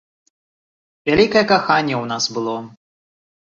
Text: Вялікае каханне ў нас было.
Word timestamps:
Вялікае 1.11 1.45
каханне 1.53 1.95
ў 2.01 2.05
нас 2.15 2.23
было. 2.39 2.59